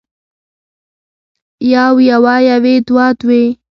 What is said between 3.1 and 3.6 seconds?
دوې